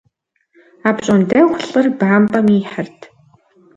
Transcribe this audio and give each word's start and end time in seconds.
Апщӏондэху 0.89 1.57
лӏыр 1.67 1.87
бампӏэм 1.97 2.47
ихьырт. 2.59 2.99